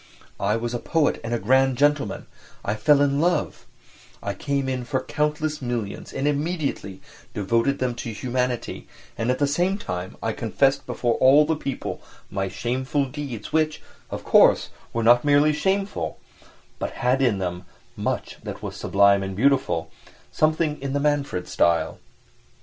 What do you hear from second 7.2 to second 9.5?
devoted them to humanity, and at the